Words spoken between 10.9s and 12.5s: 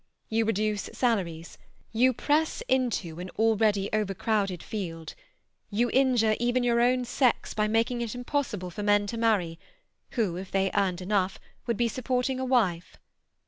enough, would be supporting a